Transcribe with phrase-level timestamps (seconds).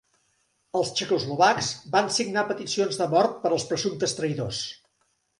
[0.77, 4.63] Els txecoslovacs va signar peticions de mort per als presumptes traïdors.